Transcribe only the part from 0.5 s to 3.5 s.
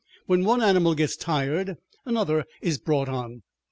animal gets tired, another is brought on.